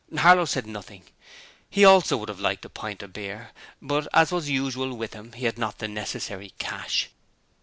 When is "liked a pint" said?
2.39-3.03